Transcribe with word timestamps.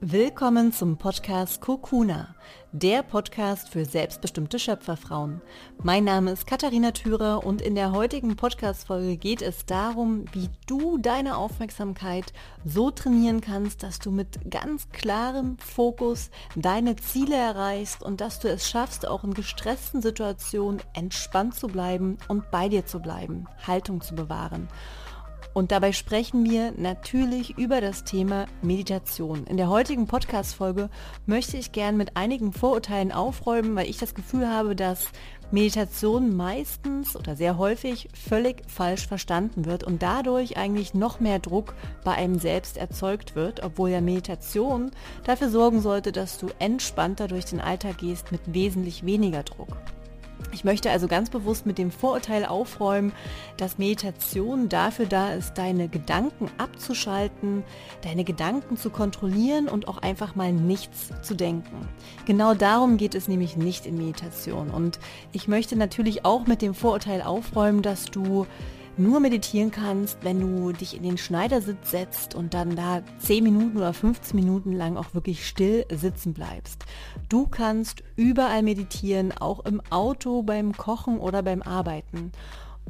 Willkommen 0.00 0.72
zum 0.72 0.96
Podcast 0.96 1.60
Kokuna, 1.60 2.36
der 2.70 3.02
Podcast 3.02 3.68
für 3.68 3.84
selbstbestimmte 3.84 4.60
Schöpferfrauen. 4.60 5.42
Mein 5.82 6.04
Name 6.04 6.30
ist 6.30 6.46
Katharina 6.46 6.92
Thürer 6.92 7.44
und 7.44 7.60
in 7.60 7.74
der 7.74 7.90
heutigen 7.90 8.36
Podcast-Folge 8.36 9.16
geht 9.16 9.42
es 9.42 9.66
darum, 9.66 10.26
wie 10.30 10.50
du 10.68 10.98
deine 10.98 11.36
Aufmerksamkeit 11.36 12.32
so 12.64 12.92
trainieren 12.92 13.40
kannst, 13.40 13.82
dass 13.82 13.98
du 13.98 14.12
mit 14.12 14.48
ganz 14.48 14.88
klarem 14.90 15.58
Fokus 15.58 16.30
deine 16.54 16.94
Ziele 16.94 17.34
erreichst 17.34 18.00
und 18.00 18.20
dass 18.20 18.38
du 18.38 18.48
es 18.48 18.70
schaffst, 18.70 19.04
auch 19.04 19.24
in 19.24 19.34
gestressten 19.34 20.00
Situationen 20.00 20.80
entspannt 20.94 21.56
zu 21.56 21.66
bleiben 21.66 22.18
und 22.28 22.52
bei 22.52 22.68
dir 22.68 22.86
zu 22.86 23.00
bleiben, 23.00 23.48
Haltung 23.66 24.00
zu 24.00 24.14
bewahren. 24.14 24.68
Und 25.54 25.72
dabei 25.72 25.92
sprechen 25.92 26.48
wir 26.48 26.72
natürlich 26.76 27.58
über 27.58 27.80
das 27.80 28.04
Thema 28.04 28.46
Meditation. 28.62 29.44
In 29.46 29.56
der 29.56 29.68
heutigen 29.68 30.06
Podcast-Folge 30.06 30.88
möchte 31.26 31.56
ich 31.56 31.72
gern 31.72 31.96
mit 31.96 32.16
einigen 32.16 32.52
Vorurteilen 32.52 33.12
aufräumen, 33.12 33.74
weil 33.74 33.88
ich 33.88 33.98
das 33.98 34.14
Gefühl 34.14 34.48
habe, 34.48 34.76
dass 34.76 35.10
Meditation 35.50 36.36
meistens 36.36 37.16
oder 37.16 37.34
sehr 37.34 37.56
häufig 37.56 38.08
völlig 38.12 38.62
falsch 38.68 39.06
verstanden 39.06 39.64
wird 39.64 39.82
und 39.82 40.02
dadurch 40.02 40.58
eigentlich 40.58 40.92
noch 40.92 41.20
mehr 41.20 41.38
Druck 41.38 41.74
bei 42.04 42.12
einem 42.12 42.38
selbst 42.38 42.76
erzeugt 42.76 43.34
wird, 43.34 43.62
obwohl 43.62 43.88
ja 43.88 44.02
Meditation 44.02 44.90
dafür 45.24 45.48
sorgen 45.48 45.80
sollte, 45.80 46.12
dass 46.12 46.38
du 46.38 46.48
entspannter 46.58 47.28
durch 47.28 47.46
den 47.46 47.60
Alltag 47.60 47.98
gehst 47.98 48.30
mit 48.30 48.40
wesentlich 48.52 49.06
weniger 49.06 49.42
Druck. 49.42 49.74
Ich 50.52 50.64
möchte 50.64 50.90
also 50.90 51.08
ganz 51.08 51.30
bewusst 51.30 51.66
mit 51.66 51.78
dem 51.78 51.90
Vorurteil 51.90 52.44
aufräumen, 52.44 53.12
dass 53.56 53.78
Meditation 53.78 54.68
dafür 54.68 55.06
da 55.06 55.32
ist, 55.32 55.54
deine 55.54 55.88
Gedanken 55.88 56.50
abzuschalten, 56.58 57.64
deine 58.02 58.24
Gedanken 58.24 58.76
zu 58.76 58.90
kontrollieren 58.90 59.68
und 59.68 59.88
auch 59.88 59.98
einfach 59.98 60.34
mal 60.34 60.52
nichts 60.52 61.12
zu 61.22 61.34
denken. 61.34 61.88
Genau 62.26 62.54
darum 62.54 62.96
geht 62.96 63.14
es 63.14 63.28
nämlich 63.28 63.56
nicht 63.56 63.86
in 63.86 63.96
Meditation. 63.98 64.70
Und 64.70 64.98
ich 65.32 65.48
möchte 65.48 65.76
natürlich 65.76 66.24
auch 66.24 66.46
mit 66.46 66.62
dem 66.62 66.74
Vorurteil 66.74 67.22
aufräumen, 67.22 67.82
dass 67.82 68.06
du 68.06 68.46
nur 68.98 69.20
meditieren 69.20 69.70
kannst, 69.70 70.18
wenn 70.22 70.40
du 70.40 70.72
dich 70.72 70.96
in 70.96 71.02
den 71.02 71.18
Schneidersitz 71.18 71.90
setzt 71.90 72.34
und 72.34 72.54
dann 72.54 72.76
da 72.76 73.02
10 73.20 73.44
Minuten 73.44 73.76
oder 73.76 73.92
15 73.92 74.38
Minuten 74.38 74.72
lang 74.72 74.96
auch 74.96 75.14
wirklich 75.14 75.46
still 75.46 75.86
sitzen 75.90 76.34
bleibst. 76.34 76.84
Du 77.28 77.46
kannst 77.46 78.02
überall 78.16 78.62
meditieren, 78.62 79.32
auch 79.32 79.64
im 79.64 79.80
Auto, 79.90 80.42
beim 80.42 80.76
Kochen 80.76 81.18
oder 81.18 81.42
beim 81.42 81.62
Arbeiten. 81.62 82.32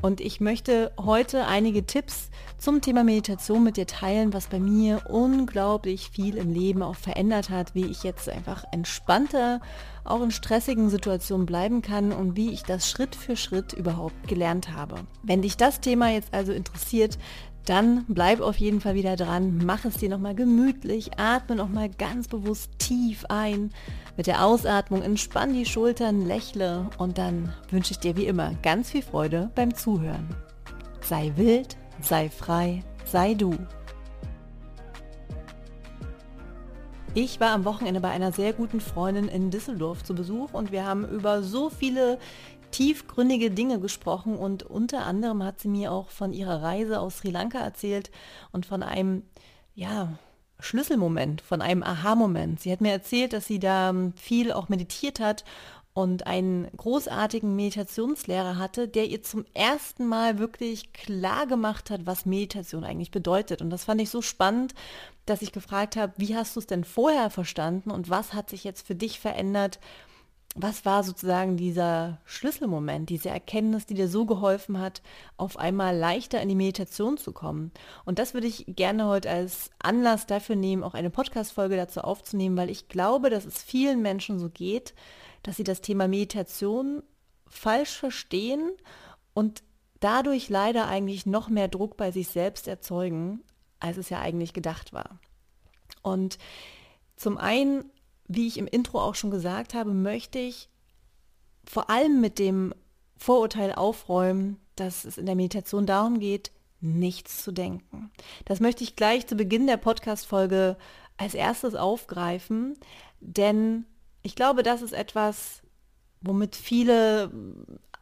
Und 0.01 0.21
ich 0.21 0.41
möchte 0.41 0.93
heute 0.97 1.47
einige 1.47 1.85
Tipps 1.85 2.31
zum 2.57 2.81
Thema 2.81 3.03
Meditation 3.03 3.65
mit 3.65 3.77
dir 3.77 3.87
teilen, 3.87 4.33
was 4.33 4.47
bei 4.47 4.61
mir 4.61 5.03
unglaublich 5.09 6.11
viel 6.11 6.37
im 6.37 6.53
Leben 6.53 6.83
auch 6.83 6.95
verändert 6.95 7.51
hat, 7.51 7.75
wie 7.75 7.87
ich 7.87 8.05
jetzt 8.05 8.29
einfach 8.29 8.65
entspannter 8.71 9.61
auch 10.05 10.23
in 10.23 10.31
stressigen 10.31 10.89
Situationen 10.89 11.47
bleiben 11.47 11.83
kann 11.83 12.13
und 12.13 12.37
wie 12.37 12.51
ich 12.51 12.63
das 12.63 12.89
Schritt 12.89 13.15
für 13.15 13.37
Schritt 13.37 13.73
überhaupt 13.75 14.27
gelernt 14.27 14.73
habe. 14.73 14.97
Wenn 15.23 15.43
dich 15.43 15.57
das 15.57 15.81
Thema 15.81 16.11
jetzt 16.11 16.33
also 16.33 16.53
interessiert, 16.53 17.19
dann 17.64 18.05
bleib 18.09 18.41
auf 18.41 18.56
jeden 18.56 18.81
Fall 18.81 18.95
wieder 18.95 19.17
dran, 19.17 19.61
mach 19.64 19.84
es 19.84 19.97
dir 19.98 20.09
nochmal 20.09 20.34
gemütlich, 20.34 21.19
atme 21.19 21.56
nochmal 21.56 21.91
ganz 21.91 22.28
bewusst 22.28 22.70
tief 22.78 23.25
ein. 23.28 23.70
Mit 24.17 24.27
der 24.27 24.45
Ausatmung 24.45 25.03
entspann 25.03 25.53
die 25.53 25.67
Schultern, 25.67 26.27
lächle 26.27 26.89
und 26.98 27.19
dann 27.19 27.53
wünsche 27.70 27.92
ich 27.92 27.98
dir 27.98 28.17
wie 28.17 28.27
immer 28.27 28.55
ganz 28.62 28.91
viel 28.91 29.03
Freude 29.03 29.50
beim 29.55 29.75
Zuhören. 29.75 30.28
Sei 31.03 31.33
wild, 31.37 31.77
sei 32.00 32.31
frei, 32.31 32.83
sei 33.05 33.34
du. 33.34 33.55
Ich 37.15 37.41
war 37.41 37.50
am 37.50 37.65
Wochenende 37.65 38.00
bei 38.00 38.11
einer 38.11 38.33
sehr 38.33 38.53
guten 38.53 38.81
Freundin 38.81 39.28
in 39.28 39.50
Düsseldorf 39.50 40.05
zu 40.05 40.15
Besuch 40.15 40.53
und 40.53 40.72
wir 40.72 40.87
haben 40.87 41.09
über 41.09 41.43
so 41.43 41.69
viele 41.69 42.19
tiefgründige 42.71 43.51
Dinge 43.51 43.81
gesprochen 43.81 44.37
und 44.37 44.62
unter 44.62 45.05
anderem 45.05 45.43
hat 45.43 45.61
sie 45.61 45.69
mir 45.69 45.93
auch 45.93 46.11
von 46.11 46.33
ihrer 46.33 46.62
Reise 46.62 47.01
aus 47.01 47.19
Sri 47.19 47.31
Lanka 47.31 47.59
erzählt 47.59 48.11
und 48.53 48.67
von 48.67 48.83
einem, 48.83 49.23
ja, 49.75 50.19
Schlüsselmoment, 50.61 51.41
von 51.41 51.62
einem 51.62 51.83
Aha-Moment. 51.84 52.61
Sie 52.61 52.73
hat 52.73 52.81
mir 52.81 52.91
erzählt, 52.91 53.33
dass 53.33 53.47
sie 53.47 53.61
da 53.61 53.95
viel 54.17 54.51
auch 54.53 54.69
meditiert 54.69 55.21
hat 55.21 55.45
und 55.99 56.27
einen 56.27 56.69
großartigen 56.77 57.57
Meditationslehrer 57.57 58.57
hatte, 58.57 58.87
der 58.87 59.07
ihr 59.07 59.23
zum 59.23 59.45
ersten 59.55 60.07
Mal 60.07 60.39
wirklich 60.39 60.93
klar 60.93 61.47
gemacht 61.47 61.91
hat, 61.91 62.07
was 62.07 62.27
Meditation 62.27 62.84
eigentlich 62.84 63.11
bedeutet. 63.11 63.62
Und 63.62 63.71
das 63.71 63.84
fand 63.84 64.01
ich 64.01 64.11
so 64.11 64.23
spannend, 64.23 64.75
dass 65.27 65.43
ich 65.43 65.51
gefragt 65.51 65.97
habe, 65.97 66.12
wie 66.17 66.37
hast 66.37 66.55
du 66.55 66.61
es 66.61 66.67
denn 66.67 66.84
vorher 66.84 67.31
verstanden 67.31 67.91
und 67.91 68.11
was 68.11 68.33
hat 68.33 68.49
sich 68.49 68.62
jetzt 68.62 68.87
für 68.87 68.95
dich 68.95 69.19
verändert, 69.19 69.81
was 70.54 70.84
war 70.84 71.04
sozusagen 71.04 71.56
dieser 71.56 72.20
Schlüsselmoment, 72.25 73.10
diese 73.10 73.28
Erkenntnis, 73.28 73.86
die 73.86 73.94
dir 73.94 74.09
so 74.09 74.26
geholfen 74.26 74.81
hat, 74.81 75.03
auf 75.36 75.56
einmal 75.59 75.97
leichter 75.97 76.41
in 76.41 76.48
die 76.48 76.54
Meditation 76.54 77.16
zu 77.16 77.32
kommen? 77.32 77.70
Und 78.04 78.19
das 78.19 78.34
würde 78.34 78.47
ich 78.47 78.64
gerne 78.66 79.06
heute 79.06 79.31
als 79.31 79.70
Anlass 79.78 80.26
dafür 80.26 80.56
nehmen, 80.56 80.82
auch 80.82 80.94
eine 80.94 81.10
Podcast-Folge 81.10 81.76
dazu 81.76 82.00
aufzunehmen, 82.00 82.56
weil 82.56 82.70
ich 82.70 82.88
glaube, 82.88 83.31
dass 83.31 83.44
es 83.44 83.62
vielen 83.62 84.03
Menschen 84.03 84.38
so 84.38 84.48
geht, 84.48 84.94
dass 85.42 85.56
sie 85.56 85.64
das 85.64 85.81
Thema 85.81 86.09
Meditation 86.09 87.03
falsch 87.47 87.97
verstehen 87.97 88.70
und 89.34 89.62
dadurch 90.00 90.48
leider 90.48 90.88
eigentlich 90.88 91.26
noch 91.26 91.48
mehr 91.48 91.69
Druck 91.69 91.97
bei 91.97 92.10
sich 92.10 92.28
selbst 92.28 92.69
erzeugen, 92.69 93.44
als 93.80 93.97
es 93.97 94.10
ja 94.10 94.20
eigentlich 94.20 94.53
gedacht 94.53 94.92
war. 94.92 95.20
Und 96.03 96.38
zum 97.16 97.38
einen 97.38 97.91
wie 98.28 98.47
ich 98.47 98.59
im 98.59 98.66
Intro 98.66 99.00
auch 99.00 99.15
schon 99.15 99.31
gesagt 99.31 99.75
habe, 99.75 99.93
möchte 99.93 100.39
ich 100.39 100.69
vor 101.65 101.91
allem 101.91 102.21
mit 102.21 102.39
dem 102.39 102.75
Vorurteil 103.16 103.75
aufräumen, 103.75 104.59
dass 104.77 105.05
es 105.05 105.19
in 105.19 105.27
der 105.27 105.34
Meditation 105.34 105.87
darum 105.87 106.21
geht, 106.21 106.53
nichts 106.81 107.43
zu 107.43 107.53
denken. 107.53 108.12
Das 108.44 108.61
möchte 108.61 108.84
ich 108.84 108.94
gleich 108.94 109.27
zu 109.27 109.34
Beginn 109.34 109.66
der 109.66 109.77
Podcast-Folge 109.77 110.77
als 111.16 111.34
erstes 111.34 111.75
aufgreifen, 111.75 112.78
denn 113.21 113.84
ich 114.22 114.37
glaube, 114.37 114.62
das 114.62 114.83
ist 114.83 114.93
etwas, 114.93 115.62
womit 116.21 116.55
viele 116.55 117.33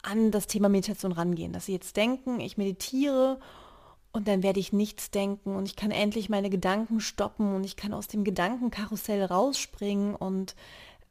an 0.03 0.31
das 0.31 0.47
Thema 0.47 0.69
Meditation 0.69 1.13
rangehen, 1.13 1.53
dass 1.53 1.67
sie 1.67 1.73
jetzt 1.73 1.97
denken, 1.97 2.41
ich 2.41 2.59
meditiere 2.59 3.41
und 4.17 4.29
dann 4.29 4.43
werde 4.43 4.59
ich 4.59 4.73
nichts 4.73 5.11
denken 5.11 5.55
und 5.55 5.67
ich 5.67 5.77
kann 5.77 5.91
endlich 5.91 6.31
meine 6.31 6.49
Gedanken 6.49 7.01
stoppen 7.01 7.55
und 7.55 7.65
ich 7.65 7.77
kann 7.77 7.93
aus 7.93 8.09
dem 8.09 8.25
Gedankenkarussell 8.25 9.23
rausspringen 9.23 10.15
und 10.15 10.57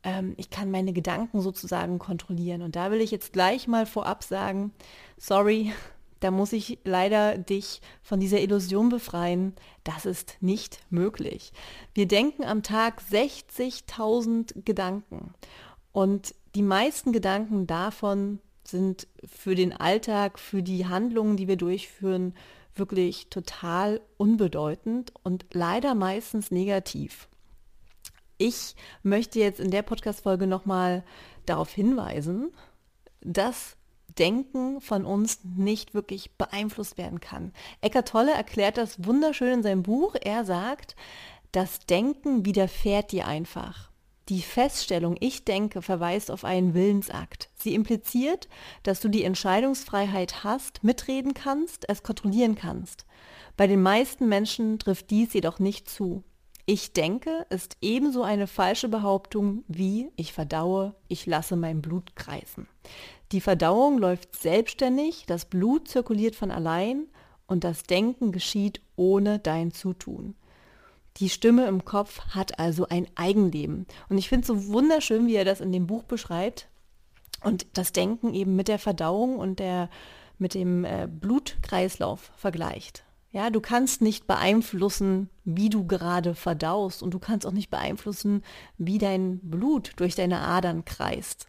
ähm, 0.04 0.34
ich 0.38 0.50
kann 0.50 0.72
meine 0.72 0.92
Gedanken 0.92 1.40
sozusagen 1.40 2.00
kontrollieren. 2.00 2.64
Und 2.64 2.76
da 2.76 2.90
will 2.90 3.02
ich 3.02 3.12
jetzt 3.12 3.32
gleich 3.32 3.68
mal 3.68 3.86
vorab 3.86 4.24
sagen, 4.24 4.74
sorry, 5.18 5.72
da 6.20 6.32
muss 6.32 6.52
ich 6.52 6.80
leider 6.84 7.38
dich 7.38 7.82
von 8.02 8.20
dieser 8.20 8.42
Illusion 8.42 8.90
befreien. 8.90 9.54
Das 9.84 10.08
ist 10.08 10.38
nicht 10.42 10.80
möglich. 10.90 11.54
Wir 11.94 12.08
denken 12.08 12.44
am 12.44 12.64
Tag 12.64 13.04
60.000 13.12 14.64
Gedanken 14.66 15.36
und 15.92 16.34
die 16.56 16.64
meisten 16.64 17.12
Gedanken 17.12 17.68
davon 17.68 18.40
sind 18.64 19.08
für 19.24 19.54
den 19.54 19.74
Alltag, 19.74 20.40
für 20.40 20.64
die 20.64 20.88
Handlungen, 20.88 21.38
die 21.38 21.48
wir 21.48 21.58
durchführen, 21.58 22.34
wirklich 22.78 23.30
total 23.30 24.02
unbedeutend 24.18 25.14
und 25.24 25.46
leider 25.54 25.96
meistens 25.96 26.52
negativ. 26.52 27.28
Ich 28.38 28.76
möchte 29.04 29.40
jetzt 29.40 29.60
in 29.60 29.72
der 29.72 29.82
Podcast-Folge 29.82 30.48
nochmal 30.48 31.04
darauf 31.46 31.72
hinweisen, 31.72 32.52
dass 33.22 33.78
Denken 34.18 34.82
von 34.82 35.06
uns 35.06 35.40
nicht 35.44 35.94
wirklich 35.94 36.38
beeinflusst 36.38 36.98
werden 36.98 37.20
kann. 37.20 37.52
Eckart 37.82 38.08
Tolle 38.08 38.34
erklärt 38.34 38.78
das 38.78 39.06
wunderschön 39.06 39.56
in 39.56 39.64
seinem 39.64 39.84
Buch. 39.84 40.16
Er 40.22 40.46
sagt, 40.46 40.96
das 41.52 41.80
Denken 41.86 42.46
widerfährt 42.46 43.12
dir 43.12 43.28
einfach. 43.28 43.92
Die 44.30 44.42
Feststellung 44.42 45.16
Ich 45.20 45.46
denke 45.46 45.84
verweist 45.84 46.32
auf 46.32 46.46
einen 46.46 46.74
Willensakt. 46.74 47.50
Sie 47.54 47.76
impliziert, 47.76 48.48
dass 48.82 49.00
du 49.00 49.08
die 49.08 49.24
Entscheidungsfreiheit 49.24 50.44
hast, 50.44 50.84
mitreden 50.84 51.36
kannst, 51.36 51.88
es 51.90 52.02
kontrollieren 52.02 52.56
kannst. 52.56 53.06
Bei 53.56 53.68
den 53.68 53.84
meisten 53.84 54.28
Menschen 54.28 54.80
trifft 54.80 55.12
dies 55.12 55.34
jedoch 55.34 55.60
nicht 55.60 55.88
zu. 55.88 56.24
Ich 56.66 56.94
denke 56.94 57.46
ist 57.52 57.78
ebenso 57.82 58.24
eine 58.24 58.48
falsche 58.48 58.90
Behauptung 58.90 59.64
wie 59.68 60.10
ich 60.16 60.34
verdaue, 60.34 60.96
ich 61.08 61.28
lasse 61.28 61.56
mein 61.56 61.84
Blut 61.84 62.16
kreisen. 62.16 62.68
Die 63.32 63.42
Verdauung 63.42 64.00
läuft 64.00 64.36
selbstständig, 64.36 65.26
das 65.28 65.46
Blut 65.46 65.88
zirkuliert 65.88 66.36
von 66.36 66.50
allein 66.50 67.06
und 67.46 67.64
das 67.64 67.84
Denken 67.84 68.32
geschieht 68.32 68.82
ohne 68.96 69.38
dein 69.38 69.72
Zutun. 69.72 70.36
Die 71.18 71.30
Stimme 71.30 71.66
im 71.68 71.86
Kopf 71.86 72.20
hat 72.30 72.60
also 72.60 72.88
ein 72.90 73.08
Eigenleben. 73.16 73.86
Und 74.10 74.18
ich 74.18 74.28
finde 74.28 74.42
es 74.42 74.48
so 74.48 74.68
wunderschön, 74.74 75.28
wie 75.28 75.36
er 75.36 75.46
das 75.46 75.62
in 75.62 75.72
dem 75.72 75.88
Buch 75.88 76.04
beschreibt. 76.04 76.68
Und 77.42 77.66
das 77.74 77.94
Denken 77.94 78.34
eben 78.34 78.56
mit 78.56 78.68
der 78.68 78.80
Verdauung 78.80 79.38
und 79.38 79.60
der, 79.60 79.90
mit 80.40 80.54
dem 80.54 80.84
äh, 80.84 81.08
Blutkreislauf 81.10 82.32
vergleicht. 82.36 83.04
Ja, 83.32 83.50
du 83.50 83.60
kannst 83.60 84.02
nicht 84.02 84.28
beeinflussen, 84.28 85.30
wie 85.44 85.70
du 85.70 85.86
gerade 85.86 86.36
verdaust 86.36 87.04
und 87.04 87.14
du 87.14 87.20
kannst 87.20 87.46
auch 87.46 87.52
nicht 87.52 87.70
beeinflussen, 87.70 88.44
wie 88.78 88.98
dein 88.98 89.40
Blut 89.40 89.92
durch 89.98 90.16
deine 90.16 90.40
Adern 90.40 90.86
kreist. 90.86 91.48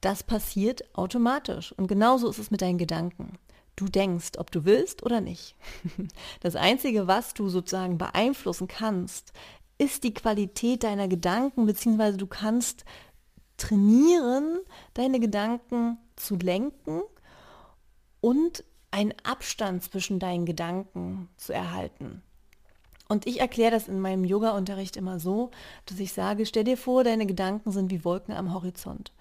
Das 0.00 0.22
passiert 0.22 0.84
automatisch 0.96 1.72
und 1.72 1.88
genauso 1.88 2.30
ist 2.30 2.38
es 2.38 2.52
mit 2.52 2.62
deinen 2.62 2.78
Gedanken. 2.78 3.32
Du 3.78 3.84
denkst, 3.84 4.38
ob 4.38 4.50
du 4.50 4.64
willst 4.64 5.04
oder 5.04 5.20
nicht. 5.20 5.54
Das 6.40 6.56
Einzige, 6.56 7.06
was 7.06 7.32
du 7.32 7.48
sozusagen 7.48 7.96
beeinflussen 7.96 8.66
kannst, 8.66 9.32
ist 9.78 10.02
die 10.02 10.12
Qualität 10.12 10.82
deiner 10.82 11.06
Gedanken, 11.06 11.64
beziehungsweise 11.64 12.16
du 12.16 12.26
kannst 12.26 12.84
trainieren, 13.56 14.58
deine 14.94 15.20
Gedanken 15.20 15.96
zu 16.16 16.34
lenken 16.34 17.02
und 18.20 18.64
einen 18.90 19.14
Abstand 19.22 19.84
zwischen 19.84 20.18
deinen 20.18 20.44
Gedanken 20.44 21.28
zu 21.36 21.52
erhalten. 21.52 22.22
Und 23.06 23.28
ich 23.28 23.38
erkläre 23.38 23.70
das 23.70 23.86
in 23.86 24.00
meinem 24.00 24.24
Yoga-Unterricht 24.24 24.96
immer 24.96 25.20
so, 25.20 25.52
dass 25.86 26.00
ich 26.00 26.12
sage, 26.12 26.46
stell 26.46 26.64
dir 26.64 26.76
vor, 26.76 27.04
deine 27.04 27.26
Gedanken 27.26 27.70
sind 27.70 27.92
wie 27.92 28.04
Wolken 28.04 28.34
am 28.34 28.52
Horizont. 28.52 29.12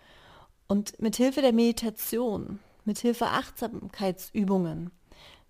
Und 0.67 0.99
mit 0.99 1.15
Hilfe 1.15 1.41
der 1.41 1.53
Meditation, 1.53 2.59
mit 2.87 2.97
Hilfe 2.99 3.27
Achtsamkeitsübungen, 3.27 4.91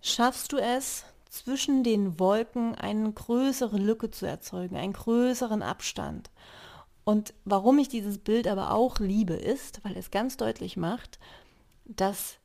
schaffst 0.02 0.52
du 0.52 0.58
es, 0.58 1.06
zwischen 1.30 1.84
den 1.84 2.20
Wolken 2.20 2.74
eine 2.74 3.12
größere 3.12 3.78
Lücke 3.78 4.10
zu 4.10 4.26
erzeugen, 4.26 4.76
einen 4.76 4.94
größeren 4.94 5.62
Abstand. 5.62 6.32
Und 7.04 7.34
warum 7.46 7.78
ich 7.78 7.90
dieses 7.90 8.18
Bild 8.18 8.48
aber 8.48 8.72
auch 8.72 9.00
liebe, 9.00 9.36
ist, 9.36 9.84
weil 9.84 9.96
es 9.98 10.10
ganz 10.10 10.38
deutlich 10.38 10.78
macht, 10.78 11.20
dass 11.86 12.38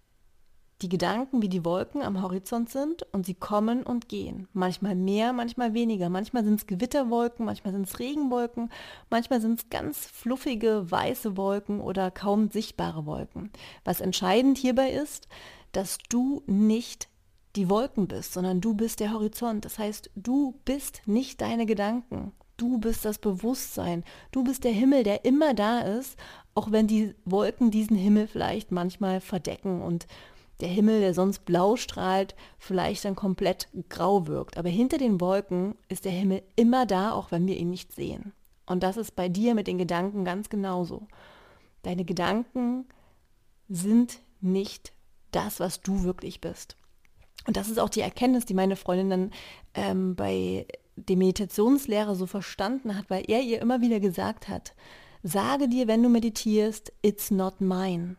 die 0.82 0.88
Gedanken 0.88 1.42
wie 1.42 1.48
die 1.48 1.64
Wolken 1.64 2.02
am 2.02 2.20
Horizont 2.20 2.68
sind 2.70 3.06
und 3.12 3.24
sie 3.24 3.34
kommen 3.34 3.82
und 3.82 4.08
gehen. 4.08 4.48
Manchmal 4.52 4.94
mehr, 4.94 5.32
manchmal 5.32 5.74
weniger. 5.74 6.08
Manchmal 6.08 6.44
sind 6.44 6.54
es 6.56 6.66
Gewitterwolken, 6.66 7.46
manchmal 7.46 7.72
sind 7.72 7.86
es 7.86 7.98
Regenwolken, 7.98 8.70
manchmal 9.08 9.40
sind 9.40 9.58
es 9.58 9.70
ganz 9.70 10.06
fluffige 10.06 10.90
weiße 10.90 11.36
Wolken 11.36 11.80
oder 11.80 12.10
kaum 12.10 12.50
sichtbare 12.50 13.06
Wolken. 13.06 13.50
Was 13.84 14.00
entscheidend 14.00 14.58
hierbei 14.58 14.90
ist, 14.90 15.28
dass 15.72 15.98
du 16.08 16.42
nicht 16.46 17.08
die 17.56 17.68
Wolken 17.68 18.08
bist, 18.08 18.32
sondern 18.32 18.60
du 18.60 18.74
bist 18.74 19.00
der 19.00 19.12
Horizont. 19.12 19.64
Das 19.64 19.78
heißt, 19.78 20.10
du 20.16 20.54
bist 20.64 21.02
nicht 21.06 21.40
deine 21.40 21.66
Gedanken. 21.66 22.32
Du 22.56 22.78
bist 22.78 23.04
das 23.04 23.18
Bewusstsein. 23.18 24.04
Du 24.30 24.44
bist 24.44 24.64
der 24.64 24.72
Himmel, 24.72 25.02
der 25.02 25.24
immer 25.24 25.54
da 25.54 25.80
ist, 25.80 26.16
auch 26.54 26.70
wenn 26.70 26.86
die 26.86 27.14
Wolken 27.24 27.70
diesen 27.70 27.96
Himmel 27.96 28.26
vielleicht 28.26 28.70
manchmal 28.70 29.20
verdecken 29.20 29.82
und 29.82 30.06
der 30.62 30.70
Himmel, 30.70 31.00
der 31.00 31.12
sonst 31.12 31.44
blau 31.44 31.76
strahlt, 31.76 32.34
vielleicht 32.58 33.04
dann 33.04 33.16
komplett 33.16 33.68
grau 33.88 34.26
wirkt. 34.28 34.56
Aber 34.56 34.68
hinter 34.68 34.96
den 34.96 35.20
Wolken 35.20 35.74
ist 35.88 36.04
der 36.04 36.12
Himmel 36.12 36.42
immer 36.56 36.86
da, 36.86 37.12
auch 37.12 37.32
wenn 37.32 37.46
wir 37.46 37.56
ihn 37.56 37.70
nicht 37.70 37.92
sehen. 37.92 38.32
Und 38.64 38.82
das 38.82 38.96
ist 38.96 39.16
bei 39.16 39.28
dir 39.28 39.54
mit 39.54 39.66
den 39.66 39.76
Gedanken 39.76 40.24
ganz 40.24 40.48
genauso. 40.48 41.08
Deine 41.82 42.04
Gedanken 42.04 42.86
sind 43.68 44.20
nicht 44.40 44.92
das, 45.32 45.58
was 45.58 45.80
du 45.80 46.04
wirklich 46.04 46.40
bist. 46.40 46.76
Und 47.46 47.56
das 47.56 47.68
ist 47.68 47.80
auch 47.80 47.88
die 47.88 48.00
Erkenntnis, 48.00 48.46
die 48.46 48.54
meine 48.54 48.76
Freundin 48.76 49.10
dann 49.10 49.30
ähm, 49.74 50.14
bei 50.14 50.66
der 50.94 51.16
Meditationslehre 51.16 52.14
so 52.14 52.26
verstanden 52.26 52.96
hat, 52.96 53.10
weil 53.10 53.24
er 53.26 53.40
ihr 53.42 53.60
immer 53.60 53.80
wieder 53.80 53.98
gesagt 53.98 54.48
hat, 54.48 54.74
sage 55.24 55.68
dir, 55.68 55.88
wenn 55.88 56.04
du 56.04 56.08
meditierst, 56.08 56.92
it's 57.02 57.32
not 57.32 57.60
mine 57.60 58.16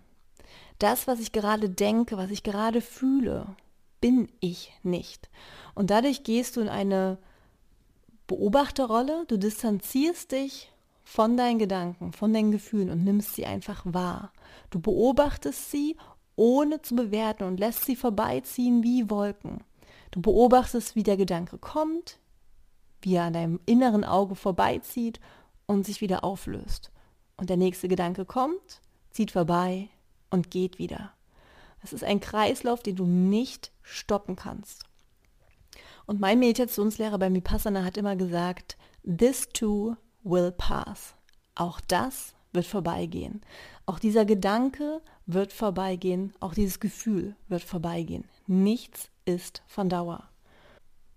das, 0.79 1.07
was 1.07 1.19
ich 1.19 1.31
gerade 1.31 1.69
denke, 1.69 2.17
was 2.17 2.31
ich 2.31 2.43
gerade 2.43 2.81
fühle, 2.81 3.55
bin 4.01 4.29
ich 4.39 4.73
nicht. 4.83 5.29
Und 5.75 5.89
dadurch 5.89 6.23
gehst 6.23 6.57
du 6.57 6.61
in 6.61 6.69
eine 6.69 7.17
Beobachterrolle, 8.27 9.25
du 9.27 9.37
distanzierst 9.37 10.31
dich 10.31 10.71
von 11.03 11.37
deinen 11.37 11.59
Gedanken, 11.59 12.13
von 12.13 12.33
deinen 12.33 12.51
Gefühlen 12.51 12.89
und 12.89 13.03
nimmst 13.03 13.35
sie 13.35 13.45
einfach 13.45 13.81
wahr. 13.85 14.31
Du 14.69 14.79
beobachtest 14.79 15.71
sie, 15.71 15.97
ohne 16.35 16.81
zu 16.81 16.95
bewerten 16.95 17.43
und 17.43 17.59
lässt 17.59 17.85
sie 17.85 17.95
vorbeiziehen 17.95 18.83
wie 18.83 19.09
Wolken. 19.09 19.63
Du 20.11 20.21
beobachtest, 20.21 20.95
wie 20.95 21.03
der 21.03 21.17
Gedanke 21.17 21.57
kommt, 21.57 22.19
wie 23.01 23.15
er 23.15 23.25
an 23.25 23.33
deinem 23.33 23.59
inneren 23.65 24.03
Auge 24.03 24.35
vorbeizieht 24.35 25.19
und 25.65 25.85
sich 25.85 26.01
wieder 26.01 26.23
auflöst. 26.23 26.91
Und 27.37 27.49
der 27.49 27.57
nächste 27.57 27.87
Gedanke 27.87 28.25
kommt, 28.25 28.81
zieht 29.11 29.31
vorbei 29.31 29.89
und 30.33 30.49
geht 30.49 30.79
wieder. 30.79 31.13
Es 31.83 31.93
ist 31.93 32.03
ein 32.03 32.19
Kreislauf, 32.19 32.81
den 32.81 32.95
du 32.95 33.05
nicht 33.05 33.71
stoppen 33.83 34.35
kannst. 34.35 34.85
Und 36.05 36.19
mein 36.19 36.39
Meditationslehrer 36.39 37.19
bei 37.19 37.31
Vipassana 37.31 37.83
hat 37.83 37.97
immer 37.97 38.15
gesagt, 38.15 38.77
this 39.05 39.47
too 39.53 39.95
will 40.23 40.51
pass. 40.51 41.13
Auch 41.55 41.79
das 41.81 42.33
wird 42.51 42.65
vorbeigehen. 42.65 43.41
Auch 43.85 43.99
dieser 43.99 44.25
Gedanke 44.25 45.01
wird 45.27 45.53
vorbeigehen. 45.53 46.33
Auch 46.39 46.55
dieses 46.55 46.79
Gefühl 46.79 47.35
wird 47.47 47.61
vorbeigehen. 47.61 48.25
Nichts 48.47 49.09
ist 49.25 49.61
von 49.67 49.87
Dauer. 49.87 50.29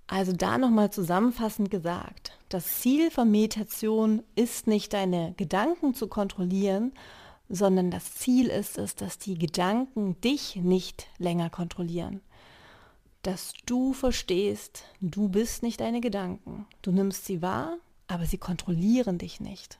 Also 0.09 0.33
da 0.33 0.59
nochmal 0.59 0.91
zusammenfassend 0.91 1.71
gesagt, 1.71 2.39
das 2.49 2.81
Ziel 2.81 3.11
von 3.11 3.31
Meditation 3.31 4.23
ist 4.35 4.67
nicht 4.67 4.93
deine 4.93 5.35
Gedanken 5.37 5.95
zu 5.95 6.07
kontrollieren, 6.07 6.93
sondern 7.49 7.91
das 7.91 8.15
Ziel 8.15 8.49
ist 8.49 8.79
es, 8.79 8.95
dass 8.95 9.19
die 9.19 9.39
Gedanken 9.39 10.21
dich 10.21 10.57
nicht 10.57 11.07
länger 11.19 11.51
kontrollieren. 11.51 12.21
Dass 13.23 13.55
du 13.67 13.93
verstehst, 13.93 14.85
du 15.01 15.29
bist 15.29 15.63
nicht 15.63 15.81
deine 15.81 16.01
Gedanken. 16.01 16.67
Du 16.83 16.93
nimmst 16.93 17.25
sie 17.25 17.43
wahr, 17.43 17.77
aber 18.09 18.27
sie 18.27 18.39
kontrollieren 18.39 19.19
dich 19.19 19.41
nicht. 19.41 19.79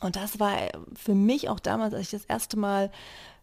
Und 0.00 0.16
das 0.16 0.40
war 0.40 0.56
für 0.94 1.14
mich 1.14 1.48
auch 1.48 1.60
damals, 1.60 1.94
als 1.94 2.04
ich 2.04 2.10
das 2.10 2.24
erste 2.24 2.56
Mal 2.56 2.90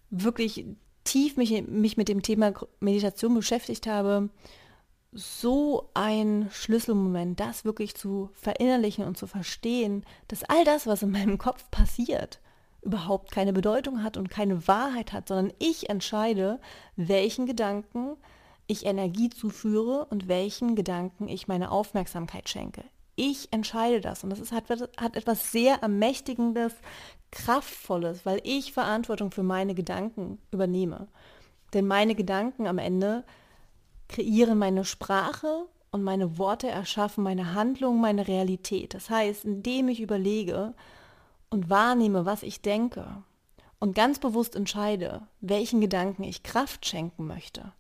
wirklich 0.10 0.66
tief 1.04 1.38
mich, 1.38 1.62
mich 1.68 1.98
mit 1.98 2.10
dem 2.10 2.22
Thema 2.22 2.54
Meditation 2.80 3.36
beschäftigt 3.36 3.88
habe, 3.88 4.30
so 5.14 5.90
ein 5.94 6.50
Schlüsselmoment, 6.52 7.40
das 7.40 7.64
wirklich 7.64 7.96
zu 7.96 8.30
verinnerlichen 8.34 9.06
und 9.06 9.18
zu 9.18 9.28
verstehen, 9.28 10.06
dass 10.28 10.44
all 10.44 10.64
das, 10.66 10.86
was 10.86 11.04
in 11.04 11.12
meinem 11.12 11.38
Kopf 11.38 11.70
passiert, 11.72 12.40
überhaupt 12.88 13.32
keine 13.32 13.54
Bedeutung 13.54 14.02
hat 14.02 14.18
und 14.18 14.30
keine 14.30 14.68
Wahrheit 14.68 15.12
hat, 15.14 15.28
sondern 15.28 15.54
ich 15.60 15.90
entscheide, 15.90 16.60
welchen 16.96 17.46
Gedanken 17.46 18.16
ich 18.66 18.86
Energie 18.86 19.30
zuführe 19.30 20.06
und 20.06 20.28
welchen 20.28 20.76
Gedanken 20.76 21.28
ich 21.28 21.48
meine 21.48 21.70
Aufmerksamkeit 21.70 22.50
schenke. 22.50 22.84
Ich 23.16 23.52
entscheide 23.52 24.00
das 24.00 24.24
und 24.24 24.30
das 24.30 24.40
ist, 24.40 24.52
hat, 24.52 24.66
hat 24.98 25.16
etwas 25.16 25.52
sehr 25.52 25.82
Ermächtigendes, 25.82 26.74
Kraftvolles, 27.32 28.26
weil 28.26 28.40
ich 28.44 28.72
Verantwortung 28.72 29.32
für 29.32 29.44
meine 29.44 29.76
Gedanken 29.76 30.40
übernehme. 30.52 31.08
Denn 31.74 31.88
meine 31.88 32.16
Gedanken 32.16 32.68
am 32.68 32.78
Ende 32.78 33.26
kreieren 34.08 34.58
meine 34.58 34.86
Sprache 34.86 35.66
und 35.92 36.04
meine 36.04 36.38
Worte 36.38 36.70
erschaffen 36.70 37.24
meine 37.24 37.54
Handlung, 37.54 38.00
meine 38.00 38.28
Realität. 38.28 38.94
Das 38.94 39.10
heißt, 39.10 39.44
indem 39.44 39.90
ich 39.90 40.00
überlege, 40.00 40.74
und 41.50 41.70
wahrnehme, 41.70 42.26
was 42.26 42.44
ich 42.44 42.62
denke 42.62 43.24
und 43.80 43.96
ganz 43.96 44.20
bewusst 44.20 44.56
entscheide, 44.56 45.28
welchen 45.42 45.82
Gedanken 45.82 46.24
ich 46.24 46.44
Kraft 46.44 46.86
schenken 46.86 47.28
möchte, 47.28 47.74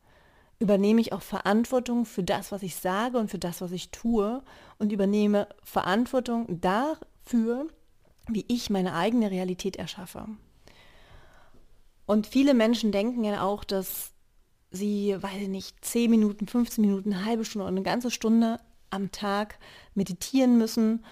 übernehme 0.59 1.01
ich 1.01 1.13
auch 1.13 1.21
Verantwortung 1.21 2.05
für 2.05 2.23
das, 2.23 2.51
was 2.51 2.63
ich 2.63 2.75
sage 2.75 3.17
und 3.17 3.29
für 3.29 3.39
das, 3.39 3.61
was 3.61 3.71
ich 3.71 3.91
tue 3.91 4.41
und 4.79 4.91
übernehme 4.91 5.47
Verantwortung 5.63 6.61
dafür, 6.61 7.67
wie 8.27 8.45
ich 8.47 8.69
meine 8.69 8.93
eigene 8.93 9.31
Realität 9.31 9.75
erschaffe. 9.75 10.25
Und 12.05 12.27
viele 12.27 12.53
Menschen 12.53 12.91
denken 12.91 13.23
ja 13.23 13.41
auch, 13.43 13.63
dass 13.63 14.11
sie, 14.71 15.15
weiß 15.19 15.41
ich 15.41 15.47
nicht, 15.47 15.83
10 15.83 16.09
Minuten, 16.09 16.47
15 16.47 16.81
Minuten, 16.83 17.13
eine 17.13 17.25
halbe 17.25 17.45
Stunde 17.45 17.65
oder 17.65 17.75
eine 17.75 17.83
ganze 17.83 18.11
Stunde 18.11 18.59
am 18.89 19.11
Tag 19.11 19.59
meditieren 19.93 20.57
müssen, 20.57 21.05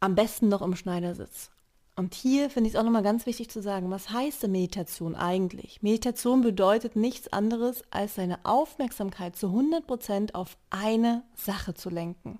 am 0.00 0.14
besten 0.14 0.48
noch 0.48 0.62
im 0.62 0.76
Schneidersitz. 0.76 1.50
Und 1.98 2.14
hier 2.14 2.48
finde 2.48 2.68
ich 2.68 2.74
es 2.74 2.78
auch 2.78 2.84
nochmal 2.84 3.02
ganz 3.02 3.26
wichtig 3.26 3.50
zu 3.50 3.60
sagen, 3.60 3.90
was 3.90 4.10
heißt 4.10 4.44
denn 4.44 4.52
Meditation 4.52 5.16
eigentlich? 5.16 5.82
Meditation 5.82 6.42
bedeutet 6.42 6.94
nichts 6.94 7.32
anderes, 7.32 7.82
als 7.90 8.14
seine 8.14 8.38
Aufmerksamkeit 8.44 9.34
zu 9.34 9.48
100% 9.48 10.32
auf 10.32 10.58
eine 10.70 11.24
Sache 11.34 11.74
zu 11.74 11.90
lenken. 11.90 12.38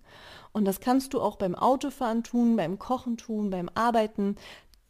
Und 0.53 0.65
das 0.65 0.79
kannst 0.79 1.13
du 1.13 1.21
auch 1.21 1.35
beim 1.35 1.57
Autofahren 1.57 2.23
tun, 2.23 2.55
beim 2.55 2.79
Kochen 2.79 3.17
tun, 3.17 3.51
beim 3.51 3.69
Arbeiten. 3.75 4.37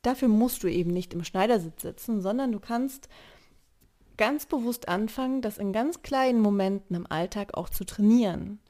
Dafür 0.03 0.29
musst 0.29 0.63
du 0.63 0.69
eben 0.69 0.91
nicht 0.91 1.15
im 1.15 1.25
Schneidersitz 1.25 1.81
sitzen, 1.81 2.21
sondern 2.21 2.53
du 2.53 2.61
kannst 2.61 3.09
ganz 4.19 4.45
bewusst 4.45 4.87
anfangen, 4.87 5.41
das 5.41 5.57
in 5.57 5.73
ganz 5.73 6.03
kleinen 6.03 6.43
Momenten 6.43 6.95
im 6.95 7.07
Alltag 7.11 7.55
auch 7.55 7.71
zu 7.71 7.87
trainieren. 7.87 8.61